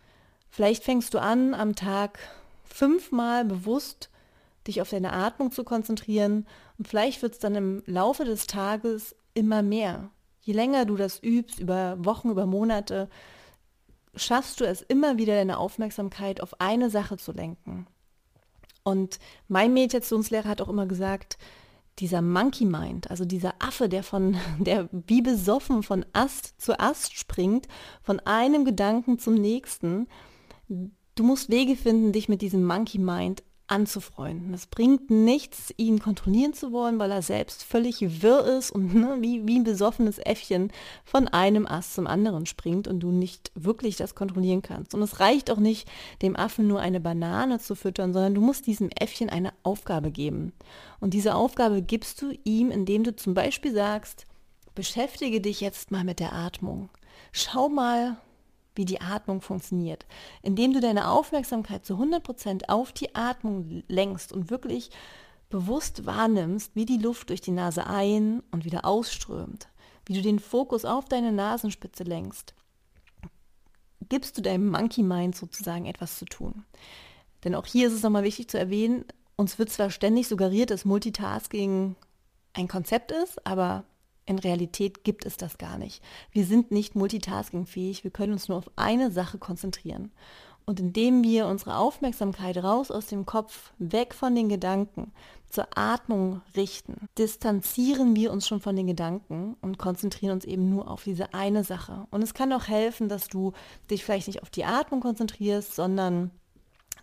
Vielleicht 0.49 0.85
fängst 0.85 1.13
du 1.13 1.21
an, 1.21 1.55
am 1.55 1.75
Tag 1.75 2.21
fünfmal 2.63 3.45
bewusst 3.45 4.11
dich 4.67 4.81
auf 4.81 4.91
deine 4.91 5.13
Atmung 5.13 5.51
zu 5.53 5.65
konzentrieren 5.65 6.47
und 6.77 6.89
vielleicht 6.89 7.23
wird 7.23 7.35
es 7.35 7.39
dann 7.39 7.55
im 7.55 7.83
Laufe 7.87 8.25
des 8.25 8.47
Tages 8.47 9.17
immer 9.35 9.63
mehr. 9.63 10.11
Je 10.41 10.53
länger 10.53 10.85
du 10.85 10.97
das 10.97 11.23
übst, 11.23 11.59
über 11.59 11.97
Wochen, 12.05 12.31
über 12.31 12.47
Monate, 12.47 13.09
schaffst 14.15 14.61
du 14.61 14.65
es 14.65 14.83
immer 14.83 15.19
wieder, 15.19 15.35
deine 15.35 15.59
Aufmerksamkeit 15.59 16.41
auf 16.41 16.61
eine 16.61 16.91
Sache 16.91 17.17
zu 17.17 17.33
lenken. 17.33 17.87
Und 18.83 19.19
mein 19.49 19.75
Meditationslehrer 19.75 20.49
hat 20.49 20.61
auch 20.63 20.69
immer 20.69 20.87
gesagt, 20.87 21.39
dieser 21.99 22.23
Monkey 22.23 22.65
Mind, 22.65 23.11
also 23.11 23.25
dieser 23.25 23.55
Affe, 23.59 23.89
der 23.89 24.03
von, 24.03 24.37
der 24.59 24.89
wie 24.93 25.23
besoffen 25.23 25.83
von 25.83 26.05
Ast 26.13 26.61
zu 26.61 26.79
Ast 26.79 27.17
springt, 27.17 27.69
von 28.03 28.21
einem 28.21 28.65
Gedanken 28.65 29.19
zum 29.19 29.35
nächsten. 29.35 30.07
Du 30.69 31.25
musst 31.25 31.51
Wege 31.51 31.77
finden, 31.77 32.13
dich 32.13 32.29
mit 32.29 32.43
diesem 32.43 32.65
Monkey 32.65 32.99
Mind 32.99 33.43
anzufreunden. 33.69 34.53
Es 34.55 34.67
bringt 34.67 35.11
nichts, 35.11 35.73
ihn 35.77 35.99
kontrollieren 35.99 36.55
zu 36.55 36.73
wollen, 36.73 36.99
weil 36.99 37.11
er 37.11 37.23
selbst 37.23 37.63
völlig 37.63 38.23
wirr 38.23 38.45
ist 38.45 38.71
und 38.71 38.95
ne, 38.95 39.19
wie, 39.21 39.47
wie 39.47 39.59
ein 39.59 39.65
besoffenes 39.65 40.19
Äffchen 40.19 40.73
von 41.05 41.29
einem 41.29 41.67
Ast 41.67 41.95
zum 41.95 42.07
anderen 42.07 42.47
springt 42.47 42.89
und 42.89 43.01
du 43.01 43.11
nicht 43.11 43.53
wirklich 43.55 43.97
das 43.97 44.15
kontrollieren 44.15 44.63
kannst. 44.63 44.95
Und 44.95 45.03
es 45.03 45.21
reicht 45.21 45.51
auch 45.51 45.59
nicht, 45.59 45.89
dem 46.23 46.37
Affen 46.37 46.67
nur 46.67 46.81
eine 46.81 47.01
Banane 47.01 47.59
zu 47.59 47.75
füttern, 47.75 48.13
sondern 48.13 48.35
du 48.35 48.41
musst 48.41 48.67
diesem 48.67 48.91
Äffchen 48.91 49.31
eine 49.31 49.53
Aufgabe 49.63 50.11
geben. 50.11 50.53
Und 51.01 51.15
diese 51.15 51.35
Aufgabe 51.35 51.83
gibst 51.83 52.23
du 52.23 52.33
ihm, 52.45 52.71
indem 52.71 53.05
du 53.05 53.15
zum 53.15 53.35
Beispiel 53.35 53.73
sagst, 53.73 54.27
beschäftige 54.75 55.41
dich 55.41 55.61
jetzt 55.61 55.91
mal 55.91 56.05
mit 56.05 56.21
der 56.21 56.33
Atmung. 56.33 56.89
Schau 57.33 57.69
mal, 57.69 58.17
wie 58.79 58.87
die 58.87 59.03
Atmung 59.03 59.43
funktioniert. 59.43 60.07
Indem 60.41 60.73
du 60.73 60.81
deine 60.81 61.11
Aufmerksamkeit 61.11 61.85
zu 61.85 61.95
100% 61.95 62.69
auf 62.69 62.93
die 62.93 63.15
Atmung 63.15 63.83
lenkst 63.89 64.33
und 64.33 64.51
wirklich 64.51 64.91
bewusst 65.51 66.07
wahrnimmst, 66.07 66.75
wie 66.75 66.87
die 66.87 66.99
Luft 66.99 67.29
durch 67.29 67.41
die 67.41 67.51
Nase 67.51 67.87
ein- 67.87 68.43
und 68.53 68.65
wieder 68.65 68.85
ausströmt, 68.85 69.69
wie 70.07 70.15
du 70.15 70.23
den 70.23 70.39
Fokus 70.39 70.85
auf 70.85 71.07
deine 71.07 71.33
Nasenspitze 71.33 72.05
lenkst, 72.05 72.55
gibst 74.09 74.39
du 74.39 74.43
deinem 74.43 74.71
Monkey 74.71 75.03
Mind 75.03 75.37
sozusagen 75.37 75.87
etwas 75.87 76.19
zu 76.19 76.25
tun. 76.25 76.65
Denn 77.45 77.55
auch 77.55 77.67
hier 77.67 77.89
ist 77.89 77.95
es 77.95 78.03
nochmal 78.03 78.25
wichtig 78.25 78.49
zu 78.49 78.59
erwähnen, 78.59 79.05
uns 79.37 79.59
wird 79.59 79.71
zwar 79.71 79.91
ständig 79.91 80.29
suggeriert, 80.29 80.71
dass 80.71 80.85
Multitasking 80.85 81.95
ein 82.55 82.69
Konzept 82.69 83.13
ist, 83.13 83.45
aber 83.47 83.85
in 84.29 84.39
Realität 84.39 85.05
gibt 85.05 85.25
es 85.25 85.37
das 85.37 85.59
gar 85.59 85.79
nicht. 85.79 86.03
Wir 86.33 86.45
sind 86.45 86.71
nicht 86.71 86.95
multitaskingfähig, 86.95 88.05
wir 88.05 88.11
können 88.11 88.33
uns 88.33 88.49
nur 88.49 88.59
auf 88.59 88.71
eine 88.77 89.11
Sache 89.11 89.39
konzentrieren. 89.39 90.13
Und 90.67 90.81
indem 90.81 91.25
wir 91.25 91.47
unsere 91.47 91.79
Aufmerksamkeit 91.79 92.59
raus 92.59 92.91
aus 92.91 93.07
dem 93.07 93.25
Kopf, 93.25 93.73
weg 93.79 94.13
von 94.13 94.35
den 94.35 94.51
Gedanken, 94.51 95.13
zur 95.49 95.67
Atmung 95.75 96.43
richten, 96.57 97.09
distanzieren 97.17 98.15
wir 98.15 98.31
uns 98.31 98.47
schon 98.47 98.61
von 98.61 98.77
den 98.77 98.87
Gedanken 98.87 99.57
und 99.63 99.79
konzentrieren 99.79 100.35
uns 100.35 100.45
eben 100.45 100.69
nur 100.69 100.91
auf 100.91 101.05
diese 101.05 101.33
eine 101.33 101.65
Sache. 101.65 102.07
Und 102.11 102.23
es 102.23 102.35
kann 102.35 102.53
auch 102.53 102.69
helfen, 102.69 103.09
dass 103.09 103.29
du 103.29 103.55
dich 103.91 104.05
vielleicht 104.05 104.27
nicht 104.27 104.43
auf 104.43 104.51
die 104.51 104.67
Atmung 104.67 105.01
konzentrierst, 105.01 105.75
sondern 105.75 106.33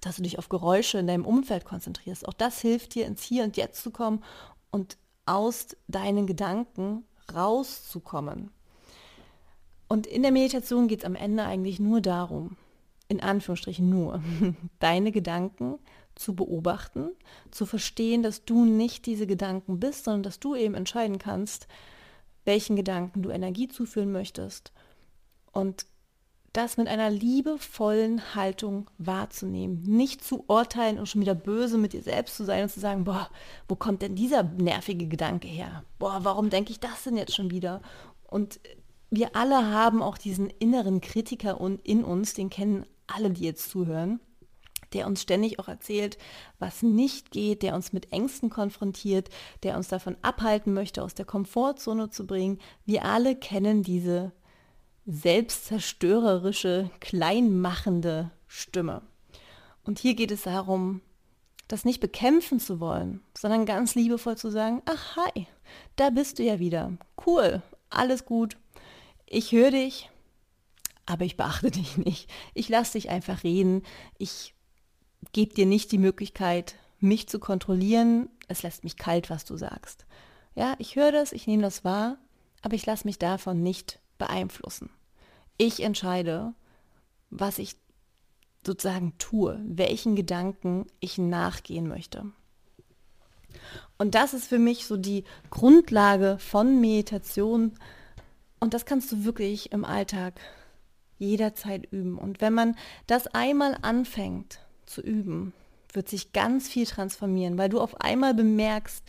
dass 0.01 0.17
du 0.17 0.21
dich 0.21 0.37
auf 0.37 0.49
Geräusche 0.49 0.99
in 0.99 1.07
deinem 1.07 1.25
Umfeld 1.25 1.65
konzentrierst. 1.65 2.27
Auch 2.27 2.33
das 2.33 2.59
hilft 2.59 2.93
dir, 2.93 3.07
ins 3.07 3.23
Hier 3.23 3.43
und 3.43 3.57
Jetzt 3.57 3.81
zu 3.81 3.89
kommen 3.89 4.23
und 4.69 4.97
aus 5.25 5.75
deinen 5.87 6.27
Gedanken 6.27 7.03
rauszukommen. 7.33 8.51
Und 9.87 10.07
in 10.07 10.23
der 10.23 10.31
Meditation 10.31 10.87
geht 10.87 10.99
es 10.99 11.05
am 11.05 11.15
Ende 11.15 11.43
eigentlich 11.43 11.79
nur 11.79 12.01
darum, 12.01 12.57
in 13.07 13.21
Anführungsstrichen 13.21 13.89
nur, 13.89 14.21
deine 14.79 15.11
Gedanken 15.11 15.79
zu 16.15 16.35
beobachten, 16.35 17.11
zu 17.51 17.65
verstehen, 17.65 18.23
dass 18.23 18.45
du 18.45 18.65
nicht 18.65 19.05
diese 19.05 19.27
Gedanken 19.27 19.79
bist, 19.79 20.05
sondern 20.05 20.23
dass 20.23 20.39
du 20.39 20.55
eben 20.55 20.73
entscheiden 20.73 21.19
kannst, 21.19 21.67
welchen 22.45 22.75
Gedanken 22.75 23.21
du 23.21 23.29
Energie 23.29 23.67
zuführen 23.67 24.11
möchtest 24.11 24.71
und 25.51 25.85
das 26.55 26.77
mit 26.77 26.87
einer 26.87 27.09
liebevollen 27.09 28.33
Haltung 28.33 28.89
wahrzunehmen, 28.97 29.83
nicht 29.83 30.23
zu 30.23 30.45
urteilen 30.47 30.97
und 30.97 31.07
schon 31.07 31.21
wieder 31.21 31.35
böse 31.35 31.77
mit 31.77 31.93
dir 31.93 32.01
selbst 32.01 32.37
zu 32.37 32.45
sein 32.45 32.63
und 32.63 32.69
zu 32.69 32.79
sagen, 32.79 33.03
boah, 33.03 33.29
wo 33.67 33.75
kommt 33.75 34.01
denn 34.01 34.15
dieser 34.15 34.43
nervige 34.43 35.07
Gedanke 35.07 35.47
her? 35.47 35.83
Boah, 35.99 36.19
warum 36.23 36.49
denke 36.49 36.71
ich 36.71 36.79
das 36.79 37.03
denn 37.03 37.17
jetzt 37.17 37.35
schon 37.35 37.51
wieder? 37.51 37.81
Und 38.27 38.59
wir 39.09 39.35
alle 39.35 39.71
haben 39.71 40.01
auch 40.01 40.17
diesen 40.17 40.49
inneren 40.49 41.01
Kritiker 41.01 41.59
in 41.83 42.03
uns, 42.03 42.33
den 42.33 42.49
kennen 42.49 42.85
alle, 43.07 43.31
die 43.31 43.43
jetzt 43.43 43.69
zuhören, 43.69 44.19
der 44.93 45.07
uns 45.07 45.21
ständig 45.21 45.59
auch 45.59 45.67
erzählt, 45.67 46.17
was 46.57 46.81
nicht 46.81 47.31
geht, 47.31 47.63
der 47.63 47.75
uns 47.75 47.91
mit 47.91 48.13
Ängsten 48.13 48.49
konfrontiert, 48.49 49.29
der 49.63 49.75
uns 49.75 49.89
davon 49.89 50.15
abhalten 50.21 50.73
möchte, 50.73 51.03
aus 51.03 51.13
der 51.13 51.25
Komfortzone 51.25 52.09
zu 52.09 52.25
bringen. 52.25 52.59
Wir 52.85 53.03
alle 53.03 53.35
kennen 53.35 53.83
diese 53.83 54.31
selbstzerstörerische, 55.05 56.89
kleinmachende 56.99 58.31
Stimme. 58.47 59.01
Und 59.83 59.99
hier 59.99 60.15
geht 60.15 60.31
es 60.31 60.43
darum, 60.43 61.01
das 61.67 61.85
nicht 61.85 61.99
bekämpfen 61.99 62.59
zu 62.59 62.79
wollen, 62.79 63.21
sondern 63.37 63.65
ganz 63.65 63.95
liebevoll 63.95 64.37
zu 64.37 64.49
sagen, 64.51 64.81
ach 64.85 65.15
hi, 65.15 65.47
da 65.95 66.09
bist 66.09 66.39
du 66.39 66.43
ja 66.43 66.59
wieder. 66.59 66.93
Cool, 67.25 67.61
alles 67.89 68.25
gut. 68.25 68.57
Ich 69.27 69.51
höre 69.51 69.71
dich, 69.71 70.09
aber 71.05 71.25
ich 71.25 71.37
beachte 71.37 71.71
dich 71.71 71.97
nicht. 71.97 72.29
Ich 72.53 72.69
lasse 72.69 72.93
dich 72.93 73.09
einfach 73.09 73.43
reden. 73.43 73.83
Ich 74.17 74.53
gebe 75.33 75.53
dir 75.53 75.65
nicht 75.65 75.91
die 75.91 75.97
Möglichkeit, 75.97 76.75
mich 76.99 77.27
zu 77.27 77.39
kontrollieren. 77.39 78.29
Es 78.47 78.63
lässt 78.63 78.83
mich 78.83 78.97
kalt, 78.97 79.29
was 79.29 79.45
du 79.45 79.57
sagst. 79.57 80.05
Ja, 80.55 80.75
ich 80.79 80.95
höre 80.95 81.11
das, 81.11 81.31
ich 81.31 81.47
nehme 81.47 81.63
das 81.63 81.83
wahr, 81.83 82.17
aber 82.61 82.75
ich 82.75 82.85
lasse 82.85 83.05
mich 83.05 83.19
davon 83.19 83.61
nicht 83.61 83.99
beeinflussen. 84.17 84.89
Ich 85.57 85.81
entscheide, 85.81 86.53
was 87.29 87.59
ich 87.59 87.75
sozusagen 88.65 89.13
tue, 89.17 89.59
welchen 89.65 90.15
Gedanken 90.15 90.87
ich 90.99 91.17
nachgehen 91.17 91.87
möchte. 91.87 92.25
Und 93.97 94.15
das 94.15 94.33
ist 94.33 94.47
für 94.47 94.59
mich 94.59 94.85
so 94.85 94.97
die 94.97 95.23
Grundlage 95.49 96.37
von 96.39 96.81
Meditation. 96.81 97.73
Und 98.59 98.73
das 98.73 98.85
kannst 98.85 99.11
du 99.11 99.23
wirklich 99.23 99.71
im 99.71 99.85
Alltag 99.85 100.39
jederzeit 101.17 101.91
üben. 101.91 102.17
Und 102.17 102.41
wenn 102.41 102.53
man 102.53 102.75
das 103.07 103.27
einmal 103.27 103.77
anfängt 103.81 104.59
zu 104.85 105.01
üben, 105.01 105.53
wird 105.93 106.09
sich 106.09 106.33
ganz 106.33 106.67
viel 106.67 106.85
transformieren, 106.85 107.57
weil 107.57 107.69
du 107.69 107.79
auf 107.79 108.01
einmal 108.01 108.33
bemerkst, 108.33 109.03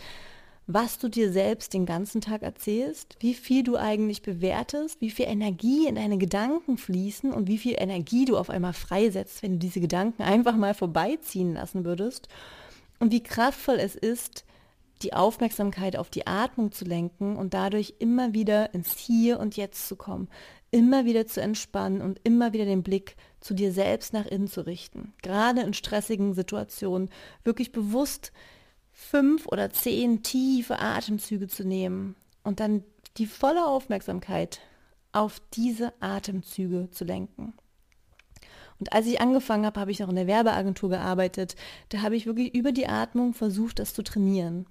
was 0.67 0.99
du 0.99 1.09
dir 1.09 1.31
selbst 1.31 1.75
den 1.75 1.87
ganzen 1.87 2.21
Tag 2.21 2.43
erzählst, 2.43 3.17
wie 3.21 3.35
viel 3.35 3.63
du 3.63 3.77
eigentlich 3.77 4.23
bewertest, 4.23 5.01
wie 5.01 5.11
viel 5.11 5.27
Energie 5.27 5.87
in 5.87 5.95
deine 5.95 6.19
Gedanken 6.19 6.77
fließen 6.77 7.33
und 7.33 7.47
wie 7.47 7.59
viel 7.59 7.77
Energie 7.79 8.25
du 8.25 8.37
auf 8.37 8.51
einmal 8.51 8.73
freisetzt, 8.73 9.43
wenn 9.43 9.53
du 9.53 9.59
diese 9.59 9.81
Gedanken 9.81 10.23
einfach 10.23 10.57
mal 10.57 10.75
vorbeiziehen 10.75 11.55
lassen 11.55 11.85
würdest 11.85 12.29
und 12.99 13.13
wie 13.13 13.23
kraftvoll 13.23 13.77
es 13.77 13.95
ist, 13.95 14.45
die 15.03 15.13
Aufmerksamkeit 15.13 15.97
auf 15.97 16.11
die 16.11 16.27
Atmung 16.27 16.73
zu 16.73 16.85
lenken 16.85 17.37
und 17.37 17.55
dadurch 17.55 17.95
immer 17.99 18.33
wieder 18.33 18.75
ins 18.75 18.97
Hier 18.97 19.39
und 19.39 19.57
Jetzt 19.57 19.87
zu 19.87 19.95
kommen, 19.95 20.29
immer 20.71 21.05
wieder 21.05 21.27
zu 21.27 21.41
entspannen 21.41 22.01
und 22.01 22.21
immer 22.25 22.53
wieder 22.53 22.65
den 22.65 22.83
Blick 22.83 23.17
zu 23.41 23.55
dir 23.55 23.73
selbst 23.73 24.13
nach 24.13 24.27
innen 24.27 24.49
zu 24.49 24.67
richten. 24.67 25.13
Gerade 25.23 25.61
in 25.61 25.75
stressigen 25.75 26.35
Situationen 26.35 27.11
wirklich 27.45 27.73
bewusst 27.73 28.33
fünf 28.97 29.47
oder 29.47 29.71
zehn 29.71 30.23
tiefe 30.23 30.81
Atemzüge 30.81 31.47
zu 31.49 31.65
nehmen 31.65 32.17
und 32.43 32.61
dann 32.61 32.83
die 33.19 33.27
volle 33.27 33.67
Aufmerksamkeit 33.67 34.61
auf 35.13 35.41
diese 35.53 35.93
Atemzüge 36.01 36.89
zu 36.91 37.05
lenken. 37.05 37.53
Und 38.81 38.93
als 38.93 39.07
ich 39.07 39.21
angefangen 39.21 39.67
habe, 39.67 39.79
habe 39.81 39.91
ich 39.91 40.01
noch 40.01 40.09
in 40.09 40.17
der 40.17 40.27
Werbeagentur 40.27 40.91
gearbeitet. 40.91 41.57
Da 41.91 42.03
habe 42.03 42.17
ich 42.17 42.27
wirklich 42.27 42.55
über 42.55 42.73
die 42.73 42.89
Atmung 42.89 43.33
versucht, 43.33 43.79
das 43.79 43.95
zu 43.95 44.03
trainieren. 44.03 44.67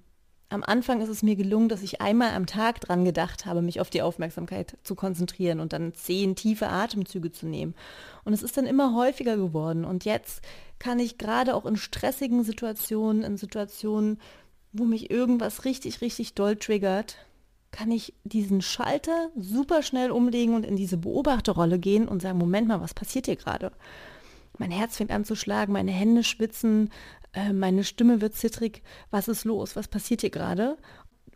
Am 0.48 0.62
Anfang 0.62 1.00
ist 1.00 1.08
es 1.08 1.24
mir 1.24 1.34
gelungen, 1.34 1.68
dass 1.68 1.82
ich 1.82 2.00
einmal 2.00 2.30
am 2.30 2.46
Tag 2.46 2.80
dran 2.80 3.04
gedacht 3.04 3.46
habe, 3.46 3.62
mich 3.62 3.80
auf 3.80 3.90
die 3.90 4.02
Aufmerksamkeit 4.02 4.78
zu 4.84 4.94
konzentrieren 4.94 5.58
und 5.58 5.72
dann 5.72 5.92
zehn 5.94 6.36
tiefe 6.36 6.68
Atemzüge 6.68 7.32
zu 7.32 7.46
nehmen. 7.46 7.74
Und 8.24 8.32
es 8.32 8.44
ist 8.44 8.56
dann 8.56 8.66
immer 8.66 8.94
häufiger 8.94 9.36
geworden. 9.36 9.84
Und 9.84 10.04
jetzt 10.04 10.42
kann 10.78 11.00
ich 11.00 11.18
gerade 11.18 11.54
auch 11.54 11.66
in 11.66 11.76
stressigen 11.76 12.44
Situationen, 12.44 13.24
in 13.24 13.36
Situationen, 13.36 14.20
wo 14.72 14.84
mich 14.84 15.10
irgendwas 15.10 15.64
richtig, 15.64 16.00
richtig 16.00 16.34
doll 16.34 16.54
triggert, 16.54 17.16
kann 17.72 17.90
ich 17.90 18.14
diesen 18.22 18.62
Schalter 18.62 19.30
super 19.36 19.82
schnell 19.82 20.12
umlegen 20.12 20.54
und 20.54 20.64
in 20.64 20.76
diese 20.76 20.96
Beobachterrolle 20.96 21.78
gehen 21.80 22.06
und 22.06 22.22
sagen, 22.22 22.38
Moment 22.38 22.68
mal, 22.68 22.80
was 22.80 22.94
passiert 22.94 23.26
hier 23.26 23.36
gerade? 23.36 23.72
Mein 24.58 24.70
Herz 24.70 24.96
fängt 24.96 25.10
an 25.10 25.24
zu 25.24 25.34
schlagen, 25.34 25.72
meine 25.72 25.90
Hände 25.90 26.24
schwitzen, 26.24 26.90
äh, 27.36 27.52
meine 27.52 27.84
Stimme 27.84 28.20
wird 28.20 28.34
zittrig. 28.34 28.82
Was 29.10 29.28
ist 29.28 29.44
los? 29.44 29.76
Was 29.76 29.88
passiert 29.88 30.22
hier 30.22 30.30
gerade? 30.30 30.76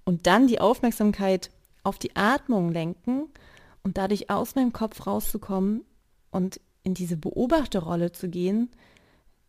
Und 0.05 0.27
dann 0.27 0.47
die 0.47 0.61
Aufmerksamkeit 0.61 1.51
auf 1.85 1.99
die 1.99 2.17
Atmung 2.17 2.73
lenken 2.73 3.29
und 3.83 3.99
dadurch 3.99 4.31
aus 4.31 4.55
meinem 4.55 4.73
Kopf 4.73 5.07
rauszukommen 5.07 5.83
und 6.31 6.61
in 6.83 6.95
diese 6.95 7.17
Beobachterrolle 7.17 8.13
zu 8.13 8.29
gehen, 8.29 8.71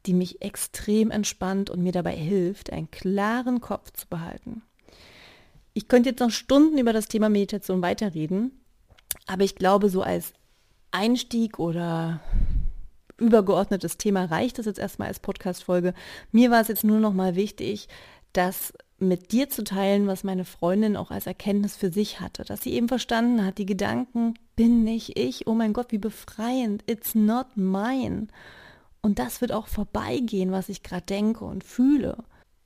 die 0.06 0.14
mich 0.14 0.42
extrem 0.42 1.10
entspannt 1.10 1.70
und 1.70 1.82
mir 1.82 1.92
dabei 1.92 2.16
hilft, 2.16 2.72
einen 2.72 2.92
klaren 2.92 3.62
Kopf 3.62 3.92
zu 3.92 4.08
behalten. 4.08 4.62
Ich 5.74 5.88
könnte 5.88 6.10
jetzt 6.10 6.20
noch 6.20 6.32
Stunden 6.32 6.78
über 6.78 6.92
das 6.92 7.08
Thema 7.08 7.30
Meditation 7.30 7.82
weiterreden, 7.82 8.52
aber 9.26 9.44
ich 9.44 9.56
glaube, 9.56 9.90
so 9.90 10.02
als 10.02 10.34
Einstieg 10.92 11.60
oder 11.60 12.20
übergeordnetes 13.22 13.98
Thema 13.98 14.26
reicht 14.26 14.60
das 14.60 14.66
jetzt 14.66 14.80
erstmal 14.80 15.08
als 15.08 15.20
Podcast-Folge. 15.20 15.94
Mir 16.32 16.52
war 16.52 16.62
es 16.62 16.68
jetzt 16.68 16.84
nur 16.84 17.00
noch 17.00 17.14
mal 17.14 17.36
wichtig, 17.36 17.88
das 18.34 18.74
mit 19.00 19.32
dir 19.32 19.50
zu 19.50 19.64
teilen, 19.64 20.08
was 20.08 20.24
meine 20.24 20.46
Freundin 20.46 20.96
auch 20.96 21.12
als 21.12 21.26
Erkenntnis 21.26 21.76
für 21.76 21.92
sich 21.92 22.20
hatte, 22.20 22.44
dass 22.44 22.62
sie 22.62 22.74
eben 22.74 22.88
verstanden 22.88 23.44
hat, 23.44 23.58
die 23.58 23.66
Gedanken 23.66 24.36
bin 24.56 24.84
nicht 24.84 25.18
ich, 25.18 25.48
oh 25.48 25.54
mein 25.54 25.74
Gott, 25.74 25.92
wie 25.92 25.98
befreiend, 25.98 26.84
it's 26.86 27.16
not 27.16 27.48
mine. 27.56 28.28
Und 29.02 29.18
das 29.18 29.42
wird 29.42 29.52
auch 29.52 29.68
vorbeigehen, 29.68 30.52
was 30.52 30.70
ich 30.70 30.84
gerade 30.84 31.06
denke 31.06 31.44
und 31.46 31.64
fühle. 31.64 32.24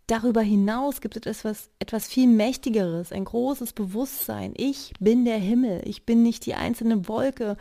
Darüber 0.08 0.42
hinaus 0.42 1.02
gibt 1.02 1.16
es 1.16 1.26
etwas, 1.26 1.70
etwas 1.80 2.06
viel 2.06 2.28
Mächtigeres, 2.28 3.12
ein 3.12 3.26
großes 3.26 3.74
Bewusstsein. 3.74 4.54
Ich 4.58 4.92
bin 5.00 5.26
der 5.26 5.38
Himmel, 5.38 5.82
ich 5.86 6.06
bin 6.06 6.22
nicht 6.22 6.46
die 6.46 6.54
einzelne 6.54 7.08
Wolke. 7.08 7.58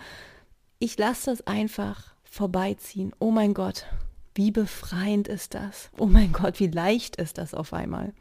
Ich 0.79 0.99
lasse 0.99 1.31
das 1.31 1.47
einfach 1.47 2.14
vorbeiziehen. 2.35 3.13
Oh 3.21 3.31
mein 3.31 3.55
Gott, 3.55 3.87
wie 4.35 4.51
befreiend 4.51 5.29
ist 5.29 5.55
das? 5.55 5.91
Oh 5.99 6.07
mein 6.07 6.33
Gott, 6.33 6.59
wie 6.59 6.67
leicht 6.67 7.15
ist 7.17 7.39
das 7.39 7.55
auf 7.55 7.73
einmal? 7.73 8.13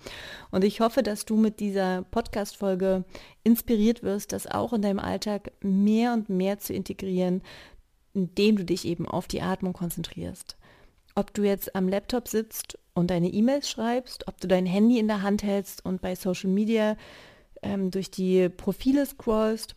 Und 0.51 0.63
ich 0.63 0.82
hoffe, 0.82 1.01
dass 1.01 1.25
du 1.25 1.36
mit 1.36 1.60
dieser 1.60 2.03
Podcast-Folge 2.03 3.05
inspiriert 3.43 4.03
wirst, 4.03 4.32
das 4.32 4.46
auch 4.46 4.72
in 4.72 4.84
deinem 4.84 5.00
Alltag 5.00 5.51
mehr 5.62 6.13
und 6.13 6.29
mehr 6.29 6.60
zu 6.60 6.74
integrieren, 6.74 7.41
indem 8.13 8.58
du 8.58 8.65
dich 8.65 8.86
eben 8.86 9.08
auf 9.08 9.27
die 9.27 9.41
Atmung 9.41 9.74
konzentrierst. 9.74 10.58
Ob 11.15 11.34
du 11.34 11.41
jetzt 11.41 11.75
am 11.75 11.89
Laptop 11.89 12.27
sitzt 12.27 12.77
und 12.93 13.10
deine 13.10 13.29
E-Mails 13.29 13.67
schreibst, 13.67 14.27
ob 14.27 14.39
du 14.39 14.48
dein 14.48 14.67
Handy 14.67 15.00
in 15.00 15.08
der 15.08 15.24
Hand 15.24 15.41
hältst 15.41 15.84
und 15.84 16.01
bei 16.01 16.13
Social 16.15 16.51
Media 16.51 16.98
ähm, 17.63 17.89
durch 17.89 18.12
die 18.12 18.50
Profile 18.50 19.08
scrollst 19.08 19.75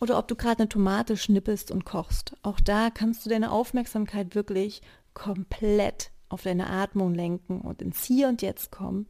oder 0.00 0.18
ob 0.18 0.28
du 0.28 0.36
gerade 0.36 0.60
eine 0.60 0.68
Tomate 0.68 1.16
schnippelst 1.16 1.70
und 1.70 1.84
kochst. 1.84 2.34
Auch 2.42 2.60
da 2.60 2.90
kannst 2.90 3.24
du 3.24 3.30
deine 3.30 3.50
Aufmerksamkeit 3.50 4.34
wirklich 4.34 4.82
komplett 5.14 6.10
auf 6.28 6.42
deine 6.42 6.70
Atmung 6.70 7.14
lenken 7.14 7.60
und 7.60 7.82
ins 7.82 8.04
Hier 8.04 8.28
und 8.28 8.40
Jetzt 8.40 8.70
kommen. 8.70 9.06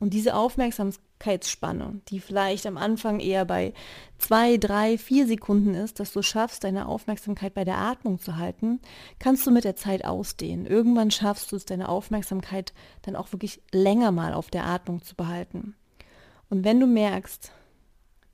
Und 0.00 0.12
diese 0.12 0.34
Aufmerksamkeitsspanne, 0.34 2.00
die 2.08 2.20
vielleicht 2.20 2.66
am 2.66 2.76
Anfang 2.76 3.20
eher 3.20 3.44
bei 3.44 3.72
zwei, 4.18 4.58
drei, 4.58 4.98
vier 4.98 5.26
Sekunden 5.26 5.74
ist, 5.74 6.00
dass 6.00 6.12
du 6.12 6.20
schaffst, 6.20 6.64
deine 6.64 6.88
Aufmerksamkeit 6.88 7.54
bei 7.54 7.64
der 7.64 7.78
Atmung 7.78 8.18
zu 8.18 8.36
halten, 8.36 8.80
kannst 9.18 9.46
du 9.46 9.50
mit 9.50 9.64
der 9.64 9.76
Zeit 9.76 10.04
ausdehnen. 10.04 10.66
Irgendwann 10.66 11.10
schaffst 11.10 11.52
du 11.52 11.56
es, 11.56 11.64
deine 11.64 11.88
Aufmerksamkeit 11.88 12.74
dann 13.02 13.16
auch 13.16 13.32
wirklich 13.32 13.62
länger 13.72 14.10
mal 14.10 14.34
auf 14.34 14.50
der 14.50 14.66
Atmung 14.66 15.02
zu 15.02 15.14
behalten. 15.14 15.76
Und 16.50 16.64
wenn 16.64 16.80
du 16.80 16.86
merkst, 16.86 17.52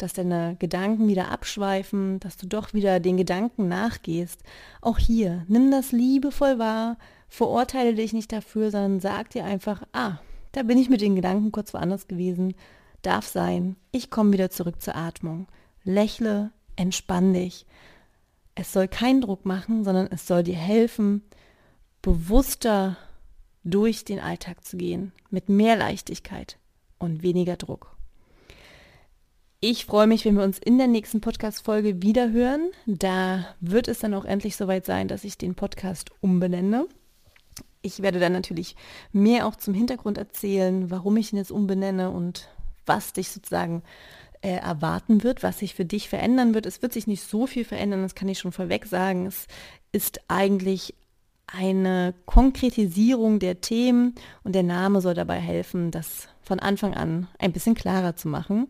dass 0.02 0.12
deine 0.12 0.56
Gedanken 0.58 1.08
wieder 1.08 1.30
abschweifen, 1.30 2.20
dass 2.20 2.36
du 2.36 2.46
doch 2.46 2.74
wieder 2.74 3.00
den 3.00 3.16
Gedanken 3.16 3.68
nachgehst. 3.68 4.42
Auch 4.80 4.98
hier, 4.98 5.44
nimm 5.48 5.70
das 5.70 5.92
liebevoll 5.92 6.58
wahr, 6.58 6.96
verurteile 7.28 7.94
dich 7.94 8.12
nicht 8.12 8.32
dafür, 8.32 8.70
sondern 8.70 9.00
sag 9.00 9.30
dir 9.30 9.44
einfach, 9.44 9.82
ah, 9.92 10.18
da 10.52 10.62
bin 10.62 10.78
ich 10.78 10.90
mit 10.90 11.00
den 11.00 11.16
Gedanken 11.16 11.52
kurz 11.52 11.72
woanders 11.74 12.08
gewesen, 12.08 12.54
darf 13.02 13.26
sein, 13.26 13.76
ich 13.92 14.10
komme 14.10 14.32
wieder 14.32 14.50
zurück 14.50 14.82
zur 14.82 14.96
Atmung. 14.96 15.46
Lächle, 15.84 16.50
entspann 16.76 17.32
dich. 17.32 17.66
Es 18.54 18.72
soll 18.72 18.88
keinen 18.88 19.20
Druck 19.20 19.46
machen, 19.46 19.84
sondern 19.84 20.08
es 20.10 20.26
soll 20.26 20.42
dir 20.42 20.56
helfen, 20.56 21.22
bewusster 22.02 22.96
durch 23.64 24.04
den 24.04 24.20
Alltag 24.20 24.64
zu 24.64 24.76
gehen, 24.76 25.12
mit 25.30 25.48
mehr 25.48 25.76
Leichtigkeit 25.76 26.58
und 26.98 27.22
weniger 27.22 27.56
Druck. 27.56 27.96
Ich 29.62 29.84
freue 29.84 30.06
mich, 30.06 30.24
wenn 30.24 30.36
wir 30.36 30.42
uns 30.42 30.58
in 30.58 30.78
der 30.78 30.86
nächsten 30.86 31.20
Podcast-Folge 31.20 32.00
wieder 32.00 32.30
hören. 32.30 32.70
Da 32.86 33.44
wird 33.60 33.88
es 33.88 33.98
dann 33.98 34.14
auch 34.14 34.24
endlich 34.24 34.56
soweit 34.56 34.86
sein, 34.86 35.06
dass 35.06 35.22
ich 35.22 35.36
den 35.36 35.54
Podcast 35.54 36.10
umbenenne. 36.22 36.86
Ich 37.82 38.00
werde 38.00 38.20
dann 38.20 38.32
natürlich 38.32 38.74
mehr 39.12 39.46
auch 39.46 39.54
zum 39.56 39.74
Hintergrund 39.74 40.16
erzählen, 40.16 40.90
warum 40.90 41.18
ich 41.18 41.34
ihn 41.34 41.36
jetzt 41.36 41.52
umbenenne 41.52 42.10
und 42.10 42.48
was 42.86 43.12
dich 43.12 43.28
sozusagen 43.28 43.82
äh, 44.40 44.52
erwarten 44.52 45.24
wird, 45.24 45.42
was 45.42 45.58
sich 45.58 45.74
für 45.74 45.84
dich 45.84 46.08
verändern 46.08 46.54
wird. 46.54 46.64
Es 46.64 46.80
wird 46.80 46.94
sich 46.94 47.06
nicht 47.06 47.22
so 47.22 47.46
viel 47.46 47.66
verändern, 47.66 48.00
das 48.00 48.14
kann 48.14 48.28
ich 48.28 48.38
schon 48.38 48.52
vorweg 48.52 48.86
sagen. 48.86 49.26
Es 49.26 49.46
ist 49.92 50.22
eigentlich 50.28 50.94
eine 51.46 52.14
Konkretisierung 52.24 53.40
der 53.40 53.60
Themen 53.60 54.14
und 54.42 54.54
der 54.54 54.62
Name 54.62 55.02
soll 55.02 55.12
dabei 55.12 55.38
helfen, 55.38 55.90
das 55.90 56.28
von 56.40 56.60
Anfang 56.60 56.94
an 56.94 57.28
ein 57.38 57.52
bisschen 57.52 57.74
klarer 57.74 58.16
zu 58.16 58.26
machen. 58.28 58.66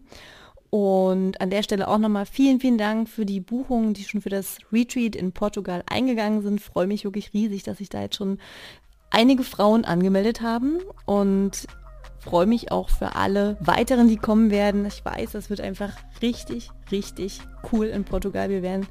Und 0.70 1.40
an 1.40 1.50
der 1.50 1.64
Stelle 1.64 1.88
auch 1.88 1.98
nochmal 1.98 2.26
vielen, 2.26 2.60
vielen 2.60 2.78
Dank 2.78 3.08
für 3.08 3.26
die 3.26 3.40
Buchungen, 3.40 3.92
die 3.92 4.04
schon 4.04 4.20
für 4.20 4.28
das 4.28 4.58
Retreat 4.72 5.16
in 5.16 5.32
Portugal 5.32 5.82
eingegangen 5.90 6.42
sind. 6.42 6.60
freue 6.60 6.86
mich 6.86 7.04
wirklich 7.04 7.34
riesig, 7.34 7.64
dass 7.64 7.78
sich 7.78 7.88
da 7.88 8.02
jetzt 8.02 8.16
schon 8.16 8.38
einige 9.10 9.42
Frauen 9.42 9.84
angemeldet 9.84 10.40
haben 10.40 10.78
und 11.06 11.66
freue 12.20 12.46
mich 12.46 12.70
auch 12.70 12.88
für 12.88 13.16
alle 13.16 13.56
weiteren, 13.60 14.06
die 14.06 14.16
kommen 14.16 14.50
werden. 14.50 14.86
Ich 14.86 15.04
weiß, 15.04 15.32
das 15.32 15.50
wird 15.50 15.60
einfach 15.60 15.92
richtig, 16.22 16.70
richtig 16.92 17.40
cool 17.72 17.86
in 17.86 18.04
Portugal. 18.04 18.50
Wir 18.50 18.62
werden 18.62 18.86